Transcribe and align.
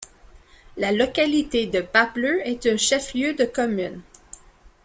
La 0.77 0.91
localité 0.91 1.67
de 1.67 1.79
Gbapleu 1.79 2.41
est 2.47 2.65
un 2.65 2.75
chef-lieu 2.75 3.35
de 3.35 3.45
commune. 3.45 4.01